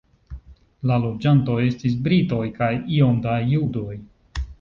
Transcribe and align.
La 0.91 0.95
loĝantoj 1.01 1.57
estis 1.65 1.97
britoj 2.07 2.39
kaj 2.57 2.71
iom 2.97 3.21
da 3.27 3.37
judoj. 3.53 3.93